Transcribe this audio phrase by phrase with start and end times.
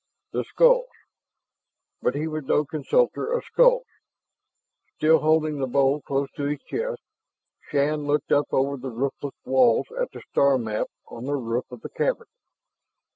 [0.31, 0.89] The skulls!
[2.01, 3.85] But he was no consulter of skulls.
[4.97, 7.03] Still holding the bowl close to his chest,
[7.69, 11.81] Shann looked up over the roofless walls at the star map on the roof of
[11.81, 12.25] the cavern.